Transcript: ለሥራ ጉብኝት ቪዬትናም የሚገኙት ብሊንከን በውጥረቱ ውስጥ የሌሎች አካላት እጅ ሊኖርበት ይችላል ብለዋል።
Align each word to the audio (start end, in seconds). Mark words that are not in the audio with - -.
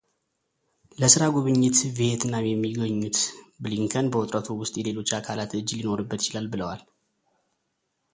ለሥራ 1.01 1.23
ጉብኝት 1.35 1.77
ቪዬትናም 1.97 2.45
የሚገኙት 2.47 3.17
ብሊንከን 3.63 4.09
በውጥረቱ 4.13 4.47
ውስጥ 4.61 4.73
የሌሎች 4.79 5.09
አካላት 5.19 5.53
እጅ 5.59 5.69
ሊኖርበት 5.81 6.23
ይችላል 6.23 6.47
ብለዋል። 6.55 6.81